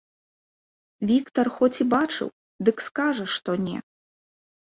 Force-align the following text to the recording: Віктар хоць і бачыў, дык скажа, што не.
Віктар 1.11 1.47
хоць 1.57 1.81
і 1.85 1.87
бачыў, 1.93 2.27
дык 2.71 2.77
скажа, 2.87 3.25
што 3.37 3.51
не. 3.69 3.77